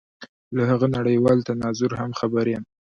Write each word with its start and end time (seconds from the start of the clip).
له 0.55 0.63
هغه 0.71 0.87
نړېوال 0.97 1.39
تناظر 1.47 1.91
هم 1.99 2.11
خبر 2.19 2.45
یم. 2.53 2.63